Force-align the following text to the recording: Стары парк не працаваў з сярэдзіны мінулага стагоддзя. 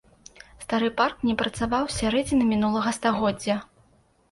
Стары 0.63 0.89
парк 1.01 1.21
не 1.29 1.35
працаваў 1.43 1.83
з 1.91 1.97
сярэдзіны 2.01 2.49
мінулага 2.55 2.97
стагоддзя. 3.01 3.61